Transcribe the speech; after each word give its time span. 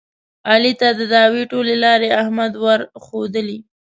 علي 0.49 0.73
ته 0.79 0.87
د 0.99 1.01
دعوې 1.13 1.43
ټولې 1.51 1.75
لارې 1.83 2.09
احمد 2.21 2.53
ورښودلې. 2.63 3.59